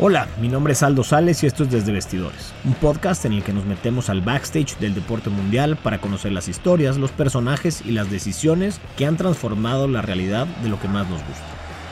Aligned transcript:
Hola, 0.00 0.28
mi 0.40 0.48
nombre 0.48 0.74
es 0.74 0.84
Aldo 0.84 1.02
Sales 1.02 1.42
y 1.42 1.48
esto 1.48 1.64
es 1.64 1.72
Desde 1.72 1.90
Vestidores, 1.90 2.54
un 2.62 2.74
podcast 2.74 3.24
en 3.24 3.32
el 3.32 3.42
que 3.42 3.52
nos 3.52 3.64
metemos 3.64 4.08
al 4.08 4.20
backstage 4.20 4.78
del 4.78 4.94
deporte 4.94 5.28
mundial 5.28 5.76
para 5.76 6.00
conocer 6.00 6.30
las 6.30 6.46
historias, 6.46 6.98
los 6.98 7.10
personajes 7.10 7.82
y 7.84 7.90
las 7.90 8.08
decisiones 8.08 8.80
que 8.96 9.06
han 9.06 9.16
transformado 9.16 9.88
la 9.88 10.00
realidad 10.00 10.46
de 10.46 10.68
lo 10.68 10.78
que 10.78 10.86
más 10.86 11.10
nos 11.10 11.20
gusta. 11.24 11.44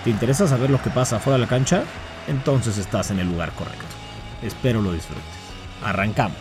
¿Te 0.04 0.10
interesa 0.10 0.46
saber 0.46 0.70
lo 0.70 0.80
que 0.80 0.90
pasa 0.90 1.18
fuera 1.18 1.36
de 1.36 1.42
la 1.42 1.48
cancha? 1.48 1.82
Entonces 2.28 2.78
estás 2.78 3.10
en 3.10 3.18
el 3.18 3.26
lugar 3.26 3.50
correcto. 3.54 3.84
Espero 4.40 4.82
lo 4.82 4.92
disfrutes. 4.92 5.24
Arrancamos. 5.82 6.38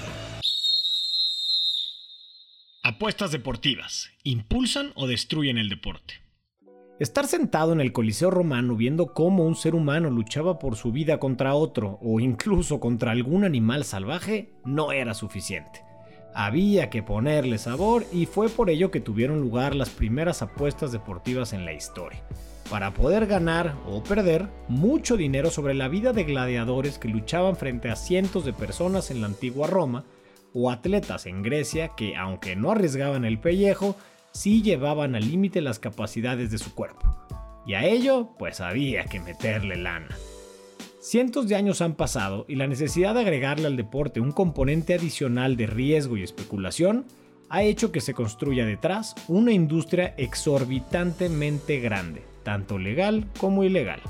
Apuestas 2.83 3.31
deportivas. 3.31 4.11
¿Impulsan 4.21 4.91
o 4.93 5.07
destruyen 5.07 5.57
el 5.57 5.69
deporte? 5.69 6.24
Estar 6.97 7.27
sentado 7.27 7.73
en 7.73 7.81
el 7.81 7.91
Coliseo 7.91 8.31
romano 8.31 8.77
viendo 8.77 9.07
cómo 9.13 9.43
un 9.43 9.55
ser 9.55 9.75
humano 9.75 10.09
luchaba 10.09 10.59
por 10.59 10.77
su 10.77 10.93
vida 10.93 11.19
contra 11.19 11.53
otro 11.53 11.99
o 12.01 12.21
incluso 12.21 12.79
contra 12.79 13.11
algún 13.11 13.43
animal 13.43 13.83
salvaje 13.83 14.53
no 14.63 14.93
era 14.93 15.13
suficiente. 15.13 15.83
Había 16.33 16.89
que 16.89 17.03
ponerle 17.03 17.57
sabor 17.57 18.05
y 18.13 18.27
fue 18.27 18.47
por 18.47 18.69
ello 18.69 18.91
que 18.91 19.01
tuvieron 19.01 19.41
lugar 19.41 19.75
las 19.75 19.89
primeras 19.89 20.41
apuestas 20.41 20.93
deportivas 20.93 21.51
en 21.51 21.65
la 21.65 21.73
historia, 21.73 22.23
para 22.69 22.93
poder 22.93 23.25
ganar 23.25 23.75
o 23.85 24.01
perder 24.01 24.47
mucho 24.69 25.17
dinero 25.17 25.51
sobre 25.51 25.73
la 25.73 25.89
vida 25.89 26.13
de 26.13 26.23
gladiadores 26.23 26.97
que 26.97 27.09
luchaban 27.09 27.57
frente 27.57 27.89
a 27.89 27.97
cientos 27.97 28.45
de 28.45 28.53
personas 28.53 29.11
en 29.11 29.19
la 29.19 29.27
antigua 29.27 29.67
Roma 29.67 30.05
o 30.53 30.71
atletas 30.71 31.25
en 31.25 31.43
Grecia 31.43 31.89
que, 31.97 32.15
aunque 32.15 32.55
no 32.55 32.71
arriesgaban 32.71 33.25
el 33.25 33.37
pellejo, 33.37 33.97
sí 34.35 34.61
llevaban 34.61 35.15
al 35.15 35.27
límite 35.27 35.61
las 35.61 35.79
capacidades 35.79 36.51
de 36.51 36.57
su 36.57 36.75
cuerpo. 36.75 37.15
Y 37.65 37.73
a 37.73 37.85
ello, 37.85 38.31
pues 38.37 38.59
había 38.59 39.05
que 39.05 39.19
meterle 39.19 39.77
lana. 39.77 40.09
Cientos 40.99 41.47
de 41.47 41.55
años 41.55 41.81
han 41.81 41.95
pasado 41.95 42.45
y 42.47 42.55
la 42.55 42.67
necesidad 42.67 43.13
de 43.13 43.21
agregarle 43.21 43.67
al 43.67 43.77
deporte 43.77 44.19
un 44.19 44.31
componente 44.31 44.93
adicional 44.93 45.55
de 45.55 45.67
riesgo 45.67 46.17
y 46.17 46.23
especulación 46.23 47.05
ha 47.49 47.63
hecho 47.63 47.91
que 47.91 48.01
se 48.01 48.13
construya 48.13 48.65
detrás 48.65 49.15
una 49.27 49.53
industria 49.53 50.13
exorbitantemente 50.17 51.79
grande, 51.79 52.23
tanto 52.43 52.77
legal 52.77 53.27
como 53.39 53.63
ilegal. 53.63 54.01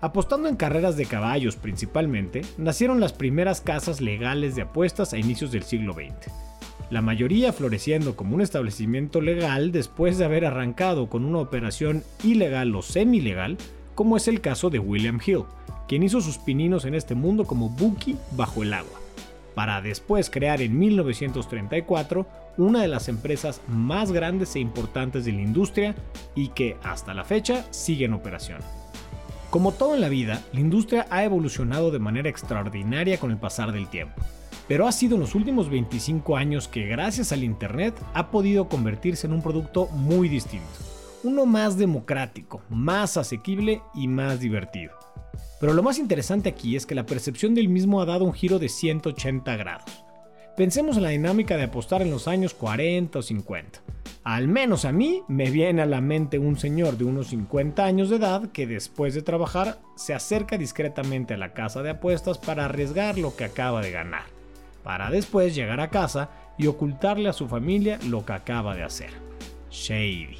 Apostando 0.00 0.48
en 0.48 0.56
carreras 0.56 0.96
de 0.96 1.06
caballos 1.06 1.56
principalmente, 1.56 2.42
nacieron 2.58 3.00
las 3.00 3.14
primeras 3.14 3.62
casas 3.62 4.02
legales 4.02 4.54
de 4.54 4.62
apuestas 4.62 5.14
a 5.14 5.18
inicios 5.18 5.50
del 5.50 5.62
siglo 5.62 5.94
XX 5.94 6.44
la 6.90 7.02
mayoría 7.02 7.52
floreciendo 7.52 8.16
como 8.16 8.34
un 8.34 8.40
establecimiento 8.40 9.20
legal 9.20 9.72
después 9.72 10.18
de 10.18 10.24
haber 10.24 10.44
arrancado 10.44 11.08
con 11.08 11.24
una 11.24 11.38
operación 11.38 12.04
ilegal 12.22 12.74
o 12.74 12.82
semi-legal, 12.82 13.56
como 13.94 14.16
es 14.16 14.28
el 14.28 14.40
caso 14.40 14.70
de 14.70 14.78
William 14.78 15.20
Hill, 15.24 15.44
quien 15.88 16.02
hizo 16.02 16.20
sus 16.20 16.38
pininos 16.38 16.84
en 16.84 16.94
este 16.94 17.14
mundo 17.14 17.44
como 17.44 17.70
Bookie 17.70 18.16
bajo 18.32 18.62
el 18.62 18.74
agua, 18.74 19.00
para 19.54 19.80
después 19.80 20.30
crear 20.30 20.60
en 20.60 20.78
1934 20.78 22.26
una 22.56 22.82
de 22.82 22.88
las 22.88 23.08
empresas 23.08 23.60
más 23.68 24.12
grandes 24.12 24.54
e 24.54 24.60
importantes 24.60 25.24
de 25.24 25.32
la 25.32 25.42
industria 25.42 25.94
y 26.34 26.48
que 26.48 26.76
hasta 26.82 27.14
la 27.14 27.24
fecha 27.24 27.64
sigue 27.70 28.04
en 28.04 28.14
operación. 28.14 28.60
Como 29.50 29.72
todo 29.72 29.94
en 29.94 30.00
la 30.00 30.08
vida, 30.08 30.42
la 30.52 30.60
industria 30.60 31.06
ha 31.10 31.24
evolucionado 31.24 31.90
de 31.90 32.00
manera 32.00 32.28
extraordinaria 32.28 33.18
con 33.18 33.30
el 33.30 33.36
pasar 33.36 33.72
del 33.72 33.88
tiempo 33.88 34.20
pero 34.68 34.86
ha 34.86 34.92
sido 34.92 35.14
en 35.14 35.20
los 35.20 35.34
últimos 35.34 35.68
25 35.68 36.36
años 36.36 36.68
que 36.68 36.86
gracias 36.86 37.32
al 37.32 37.44
Internet 37.44 37.94
ha 38.14 38.30
podido 38.30 38.68
convertirse 38.68 39.26
en 39.26 39.34
un 39.34 39.42
producto 39.42 39.88
muy 39.88 40.28
distinto, 40.28 40.66
uno 41.22 41.46
más 41.46 41.76
democrático, 41.76 42.62
más 42.70 43.16
asequible 43.16 43.82
y 43.94 44.08
más 44.08 44.40
divertido. 44.40 44.92
Pero 45.60 45.72
lo 45.72 45.82
más 45.82 45.98
interesante 45.98 46.48
aquí 46.48 46.76
es 46.76 46.86
que 46.86 46.94
la 46.94 47.06
percepción 47.06 47.54
del 47.54 47.68
mismo 47.68 48.00
ha 48.00 48.06
dado 48.06 48.24
un 48.24 48.32
giro 48.32 48.58
de 48.58 48.68
180 48.68 49.56
grados. 49.56 50.04
Pensemos 50.56 50.96
en 50.96 51.02
la 51.02 51.08
dinámica 51.10 51.56
de 51.56 51.64
apostar 51.64 52.00
en 52.02 52.10
los 52.10 52.28
años 52.28 52.54
40 52.54 53.18
o 53.18 53.22
50. 53.22 53.80
Al 54.22 54.48
menos 54.48 54.84
a 54.84 54.92
mí 54.92 55.22
me 55.28 55.50
viene 55.50 55.82
a 55.82 55.86
la 55.86 56.00
mente 56.00 56.38
un 56.38 56.56
señor 56.56 56.96
de 56.96 57.04
unos 57.04 57.28
50 57.28 57.84
años 57.84 58.08
de 58.08 58.16
edad 58.16 58.50
que 58.52 58.66
después 58.66 59.14
de 59.14 59.22
trabajar 59.22 59.80
se 59.96 60.14
acerca 60.14 60.56
discretamente 60.56 61.34
a 61.34 61.38
la 61.38 61.52
casa 61.52 61.82
de 61.82 61.90
apuestas 61.90 62.38
para 62.38 62.64
arriesgar 62.64 63.18
lo 63.18 63.36
que 63.36 63.44
acaba 63.44 63.82
de 63.82 63.90
ganar 63.90 64.43
para 64.84 65.10
después 65.10 65.54
llegar 65.54 65.80
a 65.80 65.90
casa 65.90 66.30
y 66.56 66.68
ocultarle 66.68 67.28
a 67.28 67.32
su 67.32 67.48
familia 67.48 67.98
lo 68.06 68.24
que 68.24 68.34
acaba 68.34 68.76
de 68.76 68.84
hacer. 68.84 69.10
Shady. 69.70 70.36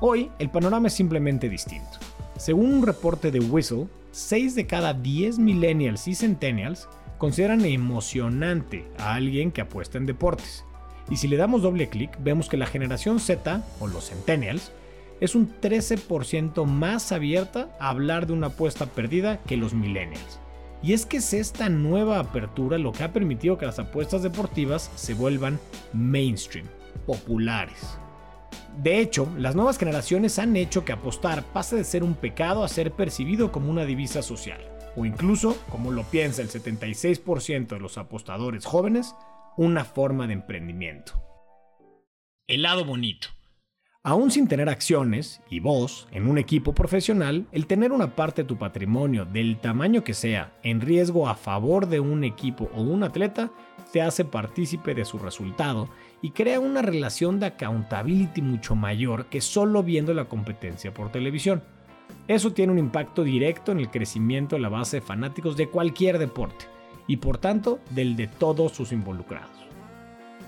Hoy 0.00 0.30
el 0.38 0.48
panorama 0.48 0.88
es 0.88 0.94
simplemente 0.94 1.50
distinto. 1.50 1.98
Según 2.38 2.72
un 2.72 2.86
reporte 2.86 3.30
de 3.30 3.40
Whistle, 3.40 3.88
6 4.12 4.54
de 4.54 4.66
cada 4.66 4.94
10 4.94 5.38
millennials 5.38 6.08
y 6.08 6.14
centennials 6.14 6.88
consideran 7.18 7.64
emocionante 7.64 8.88
a 8.98 9.14
alguien 9.14 9.52
que 9.52 9.60
apuesta 9.60 9.98
en 9.98 10.06
deportes. 10.06 10.64
Y 11.10 11.16
si 11.16 11.28
le 11.28 11.36
damos 11.36 11.62
doble 11.62 11.88
clic, 11.88 12.16
vemos 12.20 12.48
que 12.48 12.56
la 12.56 12.66
generación 12.66 13.20
Z, 13.20 13.62
o 13.80 13.86
los 13.86 14.08
centennials, 14.08 14.72
es 15.20 15.34
un 15.34 15.50
13% 15.60 16.64
más 16.66 17.12
abierta 17.12 17.68
a 17.80 17.88
hablar 17.88 18.26
de 18.26 18.32
una 18.34 18.48
apuesta 18.48 18.86
perdida 18.86 19.38
que 19.44 19.56
los 19.56 19.72
millennials. 19.72 20.40
Y 20.86 20.92
es 20.92 21.04
que 21.04 21.16
es 21.16 21.34
esta 21.34 21.68
nueva 21.68 22.20
apertura 22.20 22.78
lo 22.78 22.92
que 22.92 23.02
ha 23.02 23.12
permitido 23.12 23.58
que 23.58 23.66
las 23.66 23.80
apuestas 23.80 24.22
deportivas 24.22 24.88
se 24.94 25.14
vuelvan 25.14 25.58
mainstream, 25.92 26.68
populares. 27.06 27.98
De 28.80 29.00
hecho, 29.00 29.28
las 29.36 29.56
nuevas 29.56 29.78
generaciones 29.78 30.38
han 30.38 30.54
hecho 30.54 30.84
que 30.84 30.92
apostar 30.92 31.42
pase 31.42 31.74
de 31.74 31.82
ser 31.82 32.04
un 32.04 32.14
pecado 32.14 32.62
a 32.62 32.68
ser 32.68 32.92
percibido 32.92 33.50
como 33.50 33.68
una 33.68 33.84
divisa 33.84 34.22
social, 34.22 34.60
o 34.94 35.04
incluso, 35.04 35.56
como 35.70 35.90
lo 35.90 36.04
piensa 36.04 36.42
el 36.42 36.50
76% 36.50 37.66
de 37.66 37.80
los 37.80 37.98
apostadores 37.98 38.64
jóvenes, 38.64 39.12
una 39.56 39.84
forma 39.84 40.28
de 40.28 40.34
emprendimiento. 40.34 41.20
El 42.46 42.62
lado 42.62 42.84
bonito. 42.84 43.35
Aún 44.06 44.30
sin 44.30 44.46
tener 44.46 44.68
acciones 44.68 45.40
y 45.50 45.58
vos 45.58 46.06
en 46.12 46.28
un 46.28 46.38
equipo 46.38 46.72
profesional, 46.72 47.44
el 47.50 47.66
tener 47.66 47.90
una 47.90 48.14
parte 48.14 48.42
de 48.42 48.48
tu 48.48 48.56
patrimonio 48.56 49.24
del 49.24 49.58
tamaño 49.58 50.04
que 50.04 50.14
sea 50.14 50.52
en 50.62 50.80
riesgo 50.80 51.28
a 51.28 51.34
favor 51.34 51.88
de 51.88 51.98
un 51.98 52.22
equipo 52.22 52.70
o 52.72 52.82
un 52.82 53.02
atleta 53.02 53.50
te 53.92 54.02
hace 54.02 54.24
partícipe 54.24 54.94
de 54.94 55.04
su 55.04 55.18
resultado 55.18 55.88
y 56.22 56.30
crea 56.30 56.60
una 56.60 56.82
relación 56.82 57.40
de 57.40 57.46
accountability 57.46 58.42
mucho 58.42 58.76
mayor 58.76 59.26
que 59.26 59.40
solo 59.40 59.82
viendo 59.82 60.14
la 60.14 60.26
competencia 60.26 60.94
por 60.94 61.10
televisión. 61.10 61.64
Eso 62.28 62.52
tiene 62.52 62.70
un 62.70 62.78
impacto 62.78 63.24
directo 63.24 63.72
en 63.72 63.80
el 63.80 63.90
crecimiento 63.90 64.54
de 64.54 64.62
la 64.62 64.68
base 64.68 64.98
de 64.98 65.02
fanáticos 65.04 65.56
de 65.56 65.68
cualquier 65.68 66.18
deporte 66.20 66.66
y 67.08 67.16
por 67.16 67.38
tanto 67.38 67.80
del 67.90 68.14
de 68.14 68.28
todos 68.28 68.70
sus 68.70 68.92
involucrados. 68.92 69.66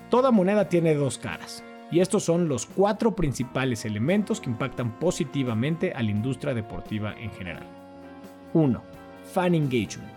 Toda 0.09 0.31
moneda 0.31 0.69
tiene 0.69 0.95
dos 0.95 1.17
caras 1.17 1.61
y 1.91 1.99
estos 1.99 2.23
son 2.23 2.47
los 2.47 2.65
cuatro 2.65 3.15
principales 3.15 3.85
elementos 3.85 4.39
que 4.39 4.49
impactan 4.49 4.99
positivamente 4.99 5.93
a 5.93 6.03
la 6.03 6.11
industria 6.11 6.53
deportiva 6.53 7.13
en 7.17 7.31
general. 7.31 7.65
1. 8.53 8.81
Fan 9.33 9.55
engagement. 9.55 10.11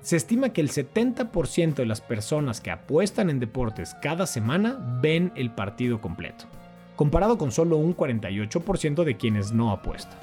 Se 0.00 0.16
estima 0.16 0.50
que 0.50 0.60
el 0.60 0.70
70% 0.70 1.74
de 1.74 1.86
las 1.86 2.00
personas 2.00 2.60
que 2.60 2.70
apuestan 2.70 3.30
en 3.30 3.40
deportes 3.40 3.94
cada 4.00 4.26
semana 4.26 4.78
ven 5.02 5.32
el 5.34 5.50
partido 5.50 6.00
completo, 6.00 6.44
comparado 6.96 7.36
con 7.36 7.52
solo 7.52 7.76
un 7.76 7.96
48% 7.96 9.04
de 9.04 9.16
quienes 9.16 9.52
no 9.52 9.72
apuestan. 9.72 10.18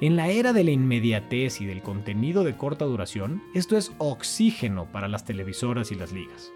En 0.00 0.16
la 0.16 0.28
era 0.28 0.52
de 0.52 0.62
la 0.62 0.72
inmediatez 0.72 1.62
y 1.62 1.66
del 1.66 1.80
contenido 1.80 2.44
de 2.44 2.56
corta 2.56 2.84
duración, 2.84 3.42
esto 3.54 3.78
es 3.78 3.92
oxígeno 3.96 4.84
para 4.92 5.08
las 5.08 5.24
televisoras 5.24 5.90
y 5.90 5.94
las 5.94 6.12
ligas. 6.12 6.52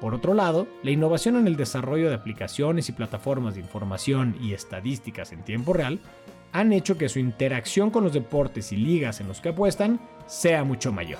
Por 0.00 0.14
otro 0.14 0.34
lado, 0.34 0.66
la 0.82 0.90
innovación 0.90 1.36
en 1.36 1.46
el 1.46 1.56
desarrollo 1.56 2.08
de 2.08 2.14
aplicaciones 2.14 2.88
y 2.88 2.92
plataformas 2.92 3.54
de 3.54 3.60
información 3.60 4.36
y 4.40 4.52
estadísticas 4.52 5.32
en 5.32 5.42
tiempo 5.42 5.72
real 5.72 6.00
han 6.52 6.72
hecho 6.72 6.98
que 6.98 7.08
su 7.08 7.18
interacción 7.18 7.90
con 7.90 8.04
los 8.04 8.12
deportes 8.12 8.72
y 8.72 8.76
ligas 8.76 9.20
en 9.20 9.28
los 9.28 9.40
que 9.40 9.50
apuestan 9.50 10.00
sea 10.26 10.64
mucho 10.64 10.92
mayor. 10.92 11.18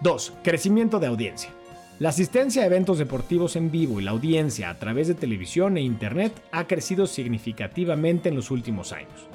2. 0.00 0.34
Crecimiento 0.42 0.98
de 1.00 1.08
audiencia. 1.08 1.50
La 1.98 2.10
asistencia 2.10 2.62
a 2.62 2.66
eventos 2.66 2.98
deportivos 2.98 3.56
en 3.56 3.72
vivo 3.72 4.00
y 4.00 4.04
la 4.04 4.12
audiencia 4.12 4.70
a 4.70 4.78
través 4.78 5.08
de 5.08 5.14
televisión 5.14 5.76
e 5.76 5.80
internet 5.80 6.32
ha 6.52 6.68
crecido 6.68 7.08
significativamente 7.08 8.28
en 8.28 8.36
los 8.36 8.52
últimos 8.52 8.92
años. 8.92 9.26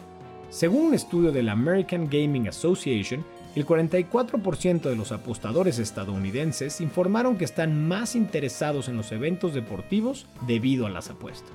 Según 0.50 0.86
un 0.86 0.94
estudio 0.94 1.34
de 1.34 1.44
la 1.44 1.52
American 1.52 2.08
Gaming 2.10 2.48
Association, 2.48 3.26
el 3.56 3.66
44% 3.66 4.82
de 4.82 4.96
los 4.96 5.12
apostadores 5.12 5.80
estadounidenses 5.80 6.82
informaron 6.82 7.38
que 7.38 7.46
están 7.46 7.88
más 7.88 8.16
interesados 8.16 8.90
en 8.90 8.98
los 8.98 9.12
eventos 9.12 9.54
deportivos 9.54 10.26
debido 10.48 10.88
a 10.88 10.90
las 10.90 11.10
apuestas. 11.10 11.54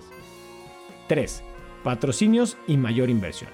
3. 1.09 1.43
Patrocinios 1.83 2.57
y 2.67 2.77
mayor 2.77 3.11
inversión. 3.11 3.51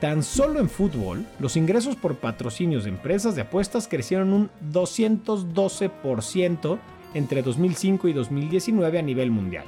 Tan 0.00 0.22
solo 0.22 0.60
en 0.60 0.68
fútbol, 0.68 1.26
los 1.38 1.56
ingresos 1.56 1.96
por 1.96 2.16
patrocinios 2.16 2.84
de 2.84 2.90
empresas 2.90 3.34
de 3.34 3.42
apuestas 3.42 3.88
crecieron 3.88 4.32
un 4.32 4.50
212% 4.72 6.78
entre 7.14 7.42
2005 7.42 8.08
y 8.08 8.12
2019 8.12 8.98
a 8.98 9.02
nivel 9.02 9.30
mundial. 9.30 9.64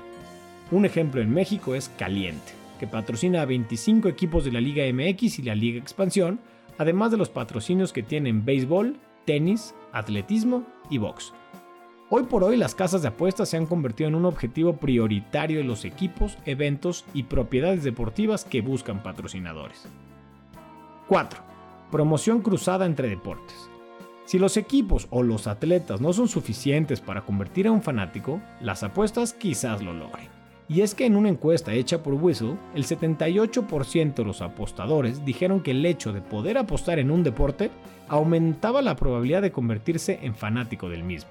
Un 0.70 0.87
ejemplo 0.87 1.20
en 1.20 1.31
México 1.31 1.75
es 1.75 1.90
Caliente, 1.99 2.52
que 2.81 2.87
patrocina 2.87 3.43
a 3.43 3.44
25 3.44 4.08
equipos 4.08 4.44
de 4.44 4.52
la 4.52 4.60
Liga 4.60 4.84
MX 4.93 5.38
y 5.38 5.43
la 5.43 5.55
Liga 5.55 5.78
Expansión, 5.78 6.40
además 6.79 7.11
de 7.11 7.17
los 7.17 7.31
patrocinios 7.31 7.93
que 7.93 8.03
tienen 8.03 8.44
béisbol, 8.44 8.99
tenis, 9.25 9.75
atletismo 9.93 10.65
y 10.91 10.99
box. 10.99 11.32
Hoy 12.11 12.25
por 12.25 12.44
hoy 12.44 12.56
las 12.56 12.75
casas 12.75 13.03
de 13.03 13.09
apuestas 13.09 13.49
se 13.49 13.56
han 13.56 13.67
convertido 13.67 14.09
en 14.09 14.15
un 14.15 14.26
objetivo 14.26 14.76
prioritario 14.76 15.59
de 15.59 15.65
los 15.65 15.85
equipos, 15.85 16.38
eventos 16.44 17.05
y 17.15 17.25
propiedades 17.25 17.82
deportivas 17.82 18.44
que 18.44 18.61
buscan 18.61 19.03
patrocinadores. 19.03 19.88
4. 21.09 21.41
Promoción 21.91 22.43
cruzada 22.43 22.87
entre 22.87 23.09
deportes. 23.09 23.70
Si 24.27 24.38
los 24.38 24.56
equipos 24.56 25.06
o 25.11 25.23
los 25.23 25.47
atletas 25.47 26.00
no 26.00 26.12
son 26.12 26.29
suficientes 26.29 27.00
para 27.00 27.23
convertir 27.23 27.67
a 27.67 27.73
un 27.73 27.82
fanático, 27.82 28.41
las 28.61 28.82
apuestas 28.82 29.35
quizás 29.35 29.82
lo 29.82 29.93
logren. 29.93 30.44
Y 30.69 30.81
es 30.81 30.94
que 30.94 31.06
en 31.06 31.16
una 31.16 31.28
encuesta 31.28 31.72
hecha 31.75 32.02
por 32.02 32.14
Whistle, 32.14 32.56
el 32.75 32.84
78% 32.84 34.14
de 34.14 34.25
los 34.25 34.40
apostadores 34.40 35.25
dijeron 35.25 35.61
que 35.61 35.72
el 35.72 35.84
hecho 35.84 36.12
de 36.12 36.22
poder 36.22 36.56
apostar 36.56 36.99
en 36.99 37.11
un 37.11 37.22
deporte 37.22 37.70
aumentaba 38.08 38.81
la 38.81 38.96
probabilidad 38.96 39.43
de 39.43 39.52
convertirse 39.52 40.20
en 40.22 40.34
fanático 40.34 40.88
del 40.88 41.05
mismo 41.05 41.31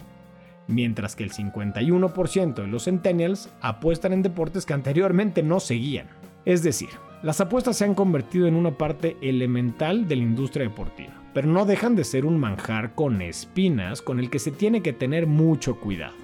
mientras 0.68 1.16
que 1.16 1.24
el 1.24 1.32
51% 1.32 2.54
de 2.54 2.68
los 2.68 2.86
centennials 2.86 3.50
apuestan 3.62 4.14
en 4.14 4.22
deportes 4.22 4.66
que 4.66 4.74
anteriormente 4.74 5.44
no 5.44 5.60
seguían. 5.60 6.08
Es 6.46 6.64
decir, 6.64 6.90
las 7.22 7.40
apuestas 7.42 7.78
se 7.78 7.86
han 7.86 7.96
convertido 7.96 8.48
en 8.48 8.56
una 8.56 8.78
parte 8.78 9.18
elemental 9.22 10.08
de 10.08 10.18
la 10.18 10.24
industria 10.24 10.68
deportiva, 10.68 11.14
pero 11.34 11.48
no 11.48 11.66
dejan 11.66 11.96
de 11.96 12.04
ser 12.04 12.26
un 12.26 12.38
manjar 12.38 12.96
con 12.96 13.22
espinas 13.22 14.02
con 14.02 14.20
el 14.20 14.30
que 14.30 14.40
se 14.40 14.52
tiene 14.52 14.82
que 14.82 14.94
tener 14.94 15.28
mucho 15.28 15.80
cuidado. 15.80 16.16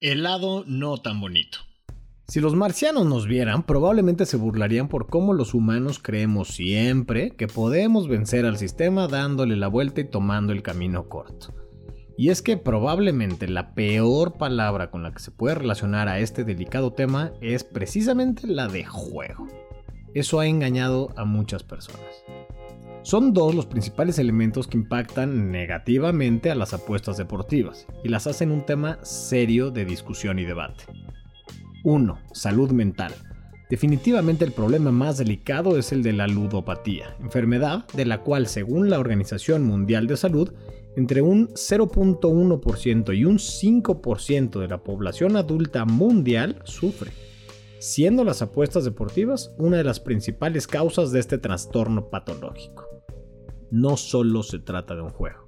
El 0.00 0.22
lado 0.22 0.64
no 0.66 0.98
tan 0.98 1.20
bonito. 1.20 1.58
Si 2.26 2.40
los 2.40 2.54
marcianos 2.54 3.04
nos 3.04 3.26
vieran, 3.26 3.64
probablemente 3.64 4.24
se 4.24 4.38
burlarían 4.38 4.88
por 4.88 5.08
cómo 5.08 5.34
los 5.34 5.52
humanos 5.52 5.98
creemos 6.02 6.48
siempre 6.48 7.32
que 7.32 7.48
podemos 7.48 8.08
vencer 8.08 8.46
al 8.46 8.56
sistema 8.56 9.08
dándole 9.08 9.56
la 9.56 9.68
vuelta 9.68 10.00
y 10.00 10.04
tomando 10.04 10.54
el 10.54 10.62
camino 10.62 11.08
corto. 11.10 11.52
Y 12.16 12.30
es 12.30 12.40
que 12.40 12.56
probablemente 12.56 13.46
la 13.46 13.74
peor 13.74 14.38
palabra 14.38 14.90
con 14.90 15.02
la 15.02 15.12
que 15.12 15.18
se 15.18 15.32
puede 15.32 15.56
relacionar 15.56 16.08
a 16.08 16.18
este 16.18 16.44
delicado 16.44 16.94
tema 16.94 17.32
es 17.42 17.62
precisamente 17.62 18.46
la 18.46 18.68
de 18.68 18.84
juego. 18.84 19.46
Eso 20.14 20.40
ha 20.40 20.46
engañado 20.46 21.10
a 21.16 21.26
muchas 21.26 21.62
personas. 21.62 22.24
Son 23.02 23.34
dos 23.34 23.54
los 23.54 23.66
principales 23.66 24.18
elementos 24.18 24.66
que 24.66 24.78
impactan 24.78 25.50
negativamente 25.50 26.50
a 26.50 26.54
las 26.54 26.72
apuestas 26.72 27.18
deportivas 27.18 27.86
y 28.02 28.08
las 28.08 28.26
hacen 28.26 28.50
un 28.50 28.64
tema 28.64 28.98
serio 29.02 29.70
de 29.70 29.84
discusión 29.84 30.38
y 30.38 30.44
debate. 30.44 30.84
1. 31.84 32.18
Salud 32.32 32.72
mental. 32.72 33.12
Definitivamente 33.70 34.44
el 34.44 34.52
problema 34.52 34.90
más 34.90 35.18
delicado 35.18 35.78
es 35.78 35.92
el 35.92 36.02
de 36.02 36.12
la 36.12 36.26
ludopatía, 36.26 37.16
enfermedad 37.20 37.86
de 37.92 38.04
la 38.04 38.22
cual 38.22 38.46
según 38.46 38.90
la 38.90 38.98
Organización 38.98 39.64
Mundial 39.64 40.06
de 40.06 40.16
Salud 40.16 40.52
entre 40.96 41.22
un 41.22 41.48
0.1% 41.48 43.16
y 43.16 43.24
un 43.24 43.38
5% 43.38 44.60
de 44.60 44.68
la 44.68 44.82
población 44.82 45.36
adulta 45.36 45.84
mundial 45.84 46.62
sufre, 46.64 47.10
siendo 47.80 48.24
las 48.24 48.42
apuestas 48.42 48.84
deportivas 48.84 49.54
una 49.58 49.76
de 49.76 49.84
las 49.84 50.00
principales 50.00 50.66
causas 50.66 51.10
de 51.12 51.20
este 51.20 51.38
trastorno 51.38 52.10
patológico. 52.10 52.86
No 53.70 53.96
solo 53.96 54.42
se 54.42 54.58
trata 54.58 54.94
de 54.94 55.02
un 55.02 55.10
juego. 55.10 55.44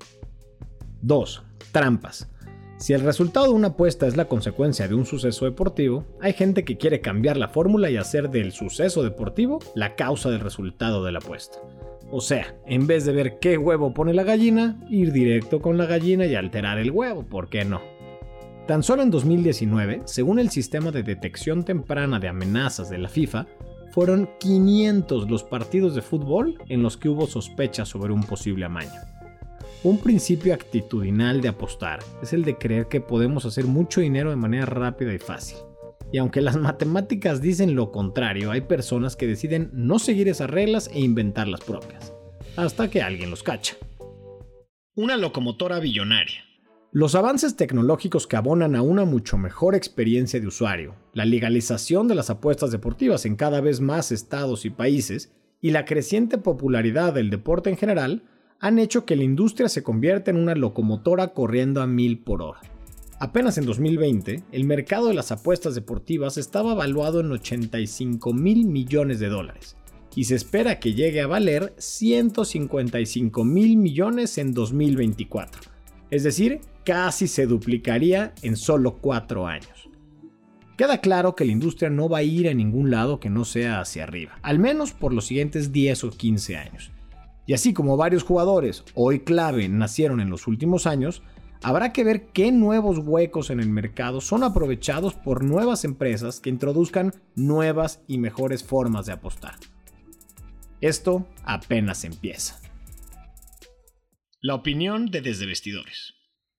2. 1.03 1.45
Trampas. 1.73 2.31
Si 2.79 2.93
el 2.93 3.01
resultado 3.01 3.47
de 3.47 3.53
una 3.53 3.69
apuesta 3.69 4.07
es 4.07 4.19
la 4.19 4.27
consecuencia 4.27 4.87
de 4.87 4.95
un 4.95 5.07
suceso 5.07 5.47
deportivo, 5.47 6.05
hay 6.21 6.35
gente 6.35 6.63
que 6.65 6.77
quiere 6.77 7.01
cambiar 7.01 7.39
la 7.39 7.49
fórmula 7.49 7.89
y 7.89 7.97
hacer 7.97 8.29
del 8.29 8.53
suceso 8.53 9.03
deportivo 9.03 9.61
la 9.75 9.95
causa 9.95 10.29
del 10.29 10.41
resultado 10.41 11.03
de 11.03 11.13
la 11.13 11.19
apuesta. 11.19 11.59
O 12.11 12.21
sea, 12.21 12.55
en 12.67 12.87
vez 12.87 13.07
de 13.07 13.13
ver 13.13 13.39
qué 13.39 13.57
huevo 13.57 13.95
pone 13.95 14.13
la 14.13 14.25
gallina, 14.25 14.79
ir 14.91 15.13
directo 15.13 15.63
con 15.63 15.79
la 15.79 15.87
gallina 15.87 16.27
y 16.27 16.35
alterar 16.35 16.79
el 16.79 16.91
huevo, 16.91 17.23
¿por 17.25 17.49
qué 17.49 17.65
no? 17.65 17.81
Tan 18.67 18.83
solo 18.83 19.03
en 19.03 19.11
2019, 19.11 20.03
según 20.05 20.39
el 20.39 20.51
sistema 20.51 20.91
de 20.91 21.03
detección 21.03 21.65
temprana 21.65 22.21
de 22.21 22.29
amenazas 22.29 22.91
de 22.91 22.99
la 22.99 23.09
FIFA, 23.09 23.47
fueron 23.91 24.29
500 24.39 25.31
los 25.31 25.45
partidos 25.45 25.95
de 25.95 26.03
fútbol 26.03 26.59
en 26.69 26.83
los 26.83 26.99
que 26.99 27.09
hubo 27.09 27.27
sospechas 27.27 27.89
sobre 27.89 28.13
un 28.13 28.23
posible 28.23 28.67
amaño. 28.67 29.16
Un 29.87 29.99
principio 29.99 30.53
actitudinal 30.53 31.41
de 31.41 31.47
apostar 31.47 32.01
es 32.21 32.33
el 32.33 32.43
de 32.43 32.59
creer 32.59 32.89
que 32.89 33.01
podemos 33.01 33.45
hacer 33.45 33.67
mucho 33.67 34.01
dinero 34.01 34.31
de 34.31 34.35
manera 34.35 34.67
rápida 34.67 35.15
y 35.15 35.21
fácil. 35.21 35.59
Y 36.11 36.19
aunque 36.19 36.41
las 36.41 36.57
matemáticas 36.57 37.41
dicen 37.41 37.77
lo 37.77 37.93
contrario, 37.93 38.51
hay 38.51 38.63
personas 38.63 39.15
que 39.15 39.29
deciden 39.29 39.71
no 39.73 40.01
seguir 40.01 40.27
esas 40.27 40.51
reglas 40.51 40.91
e 40.93 40.99
inventar 40.99 41.47
las 41.47 41.61
propias, 41.61 42.13
hasta 42.57 42.91
que 42.91 43.01
alguien 43.01 43.31
los 43.31 43.45
cacha. 43.45 43.77
Una 44.97 45.17
locomotora 45.17 45.79
billonaria. 45.79 46.41
Los 46.91 47.15
avances 47.15 47.55
tecnológicos 47.55 48.27
que 48.27 48.35
abonan 48.35 48.75
a 48.75 48.83
una 48.83 49.05
mucho 49.05 49.39
mejor 49.39 49.77
experiencia 49.77 50.41
de 50.41 50.49
usuario, 50.49 50.97
la 51.13 51.27
legalización 51.27 52.09
de 52.09 52.17
las 52.17 52.29
apuestas 52.29 52.73
deportivas 52.73 53.25
en 53.25 53.37
cada 53.37 53.61
vez 53.61 53.81
más 53.81 54.11
estados 54.11 54.65
y 54.65 54.71
países, 54.71 55.33
y 55.61 55.71
la 55.71 55.85
creciente 55.85 56.39
popularidad 56.39 57.15
del 57.15 57.31
deporte 57.31 57.71
en 57.71 57.77
general, 57.77 58.25
han 58.61 58.79
hecho 58.79 59.05
que 59.05 59.17
la 59.17 59.25
industria 59.25 59.69
se 59.69 59.83
convierta 59.83 60.31
en 60.31 60.39
una 60.39 60.55
locomotora 60.55 61.29
corriendo 61.29 61.83
a 61.83 61.87
mil 61.87 62.19
por 62.19 62.43
hora. 62.43 62.61
Apenas 63.19 63.57
en 63.57 63.65
2020, 63.65 64.43
el 64.53 64.65
mercado 64.65 65.09
de 65.09 65.15
las 65.15 65.33
apuestas 65.33 65.75
deportivas 65.75 66.37
estaba 66.37 66.73
evaluado 66.73 67.21
en 67.21 67.33
85 67.33 68.33
mil 68.35 68.67
millones 68.67 69.21
de 69.21 69.29
dólares 69.29 69.77
y 70.15 70.25
se 70.25 70.35
espera 70.35 70.81
que 70.81 70.95
llegue 70.95 71.21
a 71.21 71.27
valer 71.27 71.75
155 71.79 73.45
mil 73.45 73.77
millones 73.77 74.39
en 74.39 74.53
2024, 74.53 75.71
es 76.11 76.25
decir, 76.25 76.61
casi 76.85 77.27
se 77.27 77.47
duplicaría 77.47 78.35
en 78.43 78.57
solo 78.57 78.99
4 78.99 79.47
años. 79.47 79.91
Queda 80.77 81.01
claro 81.01 81.35
que 81.35 81.47
la 81.47 81.53
industria 81.53 81.89
no 81.89 82.09
va 82.09 82.19
a 82.19 82.23
ir 82.23 82.49
a 82.49 82.55
ningún 82.55 82.91
lado 82.91 83.19
que 83.19 83.31
no 83.31 83.47
sea 83.47 83.81
hacia 83.81 84.05
arriba, 84.05 84.39
al 84.43 84.59
menos 84.59 84.93
por 84.93 85.15
los 85.15 85.27
siguientes 85.27 85.73
10 85.73 86.05
o 86.05 86.11
15 86.11 86.57
años. 86.57 86.93
Y 87.47 87.55
así 87.55 87.73
como 87.73 87.97
varios 87.97 88.25
jugadores 88.25 88.85
hoy 88.95 89.21
clave 89.21 89.69
nacieron 89.69 90.21
en 90.21 90.31
los 90.31 90.47
últimos 90.47 90.87
años, 90.87 91.23
Habrá 91.63 91.93
que 91.93 92.05
ver 92.05 92.29
qué 92.29 92.53
nuevos 92.53 92.99
huecos 92.99 93.51
en 93.51 93.61
el 93.61 93.69
mercado 93.69 94.21
son 94.21 94.45
aprovechados 94.45 95.15
por 95.15 95.43
nuevas 95.43 95.85
empresas 95.85 96.41
que 96.41 96.51
introduzcan 96.51 97.15
nuevas 97.35 98.03
y 98.07 98.19
mejores 98.19 98.63
formas 98.63 99.07
de 99.07 99.13
apostar. 99.13 99.55
Esto 100.81 101.27
apenas 101.45 102.05
empieza. 102.05 102.61
La 104.41 104.55
opinión 104.55 105.07
de 105.07 105.23
Desde 105.23 105.47
Vestidores. 105.47 106.15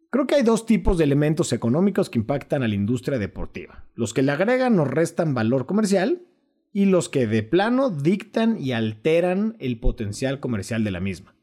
Creo 0.10 0.26
que 0.26 0.36
hay 0.36 0.44
dos 0.44 0.66
tipos 0.66 0.98
de 0.98 1.04
elementos 1.04 1.54
económicos 1.54 2.10
que 2.10 2.20
impactan 2.20 2.64
a 2.64 2.68
la 2.68 2.76
industria 2.76 3.20
deportiva. 3.20 3.86
Los 3.94 4.14
que 4.14 4.24
le 4.24 4.32
agregan 4.32 4.80
o 4.80 4.86
restan 4.86 5.34
valor 5.34 5.66
comercial 5.66 6.24
y 6.72 6.86
los 6.86 7.10
que 7.10 7.28
de 7.28 7.44
plano 7.44 7.90
dictan 7.90 8.58
y 8.60 8.72
alteran 8.72 9.56
el 9.60 9.80
potencial 9.80 10.40
comercial 10.40 10.84
de 10.84 10.92
la 10.92 11.00
misma. 11.00 11.36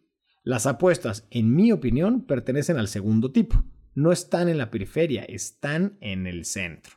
Las 0.43 0.67
apuestas, 0.67 1.27
en 1.31 1.55
mi 1.55 1.73
opinión, 1.73 2.23
pertenecen 2.23 2.77
al 2.77 2.89
segundo 2.89 3.33
tipo. 3.33 3.65
No 3.95 4.13
están 4.13 4.49
en 4.49 4.59
la 4.59 4.71
periferia, 4.71 5.25
están 5.25 5.97
en 6.01 6.27
el 6.27 6.45
centro. 6.45 6.95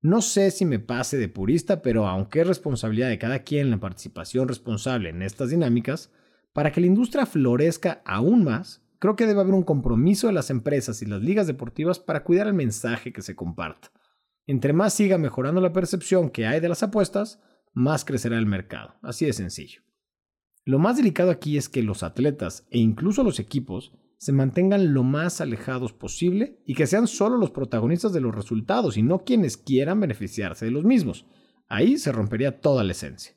No 0.00 0.20
sé 0.22 0.50
si 0.50 0.64
me 0.64 0.78
pase 0.78 1.16
de 1.16 1.28
purista, 1.28 1.82
pero 1.82 2.06
aunque 2.06 2.42
es 2.42 2.46
responsabilidad 2.46 3.08
de 3.08 3.18
cada 3.18 3.40
quien 3.40 3.70
la 3.70 3.80
participación 3.80 4.46
responsable 4.46 5.08
en 5.08 5.22
estas 5.22 5.50
dinámicas, 5.50 6.12
para 6.52 6.70
que 6.70 6.80
la 6.80 6.86
industria 6.86 7.26
florezca 7.26 8.02
aún 8.04 8.44
más, 8.44 8.82
creo 8.98 9.16
que 9.16 9.26
debe 9.26 9.40
haber 9.40 9.54
un 9.54 9.64
compromiso 9.64 10.26
de 10.26 10.32
las 10.34 10.50
empresas 10.50 11.02
y 11.02 11.06
las 11.06 11.22
ligas 11.22 11.46
deportivas 11.46 11.98
para 11.98 12.22
cuidar 12.22 12.46
el 12.46 12.54
mensaje 12.54 13.12
que 13.12 13.22
se 13.22 13.34
comparta. 13.34 13.90
Entre 14.48 14.72
más 14.72 14.94
siga 14.94 15.18
mejorando 15.18 15.60
la 15.60 15.74
percepción 15.74 16.30
que 16.30 16.46
hay 16.46 16.58
de 16.60 16.70
las 16.70 16.82
apuestas, 16.82 17.38
más 17.74 18.06
crecerá 18.06 18.38
el 18.38 18.46
mercado. 18.46 18.94
Así 19.02 19.26
de 19.26 19.34
sencillo. 19.34 19.82
Lo 20.64 20.78
más 20.78 20.96
delicado 20.96 21.30
aquí 21.30 21.58
es 21.58 21.68
que 21.68 21.82
los 21.82 22.02
atletas 22.02 22.66
e 22.70 22.78
incluso 22.78 23.22
los 23.22 23.40
equipos 23.40 23.92
se 24.16 24.32
mantengan 24.32 24.94
lo 24.94 25.02
más 25.02 25.42
alejados 25.42 25.92
posible 25.92 26.62
y 26.64 26.74
que 26.74 26.86
sean 26.86 27.08
solo 27.08 27.36
los 27.36 27.50
protagonistas 27.50 28.14
de 28.14 28.22
los 28.22 28.34
resultados 28.34 28.96
y 28.96 29.02
no 29.02 29.18
quienes 29.18 29.58
quieran 29.58 30.00
beneficiarse 30.00 30.64
de 30.64 30.70
los 30.70 30.82
mismos. 30.82 31.26
Ahí 31.68 31.98
se 31.98 32.10
rompería 32.10 32.58
toda 32.58 32.84
la 32.84 32.92
esencia. 32.92 33.34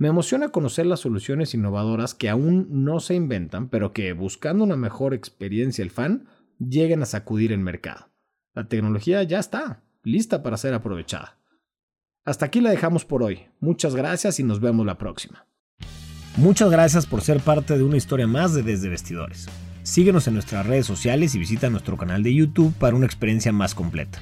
Me 0.00 0.08
emociona 0.08 0.48
conocer 0.48 0.86
las 0.86 0.98
soluciones 0.98 1.54
innovadoras 1.54 2.16
que 2.16 2.28
aún 2.28 2.66
no 2.70 2.98
se 2.98 3.14
inventan, 3.14 3.68
pero 3.68 3.92
que, 3.92 4.12
buscando 4.14 4.64
una 4.64 4.76
mejor 4.76 5.14
experiencia 5.14 5.82
el 5.82 5.90
fan, 5.90 6.26
lleguen 6.58 7.02
a 7.02 7.06
sacudir 7.06 7.52
el 7.52 7.60
mercado. 7.60 8.10
La 8.52 8.66
tecnología 8.66 9.22
ya 9.22 9.38
está, 9.38 9.84
lista 10.08 10.42
para 10.42 10.56
ser 10.56 10.74
aprovechada. 10.74 11.38
Hasta 12.24 12.46
aquí 12.46 12.60
la 12.60 12.70
dejamos 12.70 13.04
por 13.04 13.22
hoy. 13.22 13.46
Muchas 13.60 13.94
gracias 13.94 14.40
y 14.40 14.42
nos 14.42 14.60
vemos 14.60 14.84
la 14.84 14.98
próxima. 14.98 15.46
Muchas 16.36 16.70
gracias 16.70 17.06
por 17.06 17.22
ser 17.22 17.40
parte 17.40 17.76
de 17.76 17.82
una 17.82 17.96
historia 17.96 18.26
más 18.26 18.54
de 18.54 18.62
Desde 18.62 18.88
Vestidores. 18.88 19.48
Síguenos 19.82 20.28
en 20.28 20.34
nuestras 20.34 20.66
redes 20.66 20.86
sociales 20.86 21.34
y 21.34 21.38
visita 21.38 21.70
nuestro 21.70 21.96
canal 21.96 22.22
de 22.22 22.34
YouTube 22.34 22.74
para 22.74 22.94
una 22.94 23.06
experiencia 23.06 23.52
más 23.52 23.74
completa. 23.74 24.20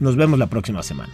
Nos 0.00 0.16
vemos 0.16 0.38
la 0.38 0.48
próxima 0.48 0.82
semana. 0.82 1.12